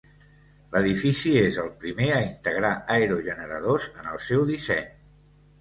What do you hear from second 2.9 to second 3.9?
aerogeneradors